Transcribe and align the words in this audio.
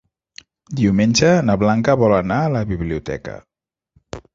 Diumenge 0.79 1.29
na 1.51 1.57
Blanca 1.67 1.99
vol 2.07 2.19
anar 2.23 2.41
a 2.47 2.51
la 2.59 2.67
biblioteca. 2.75 3.41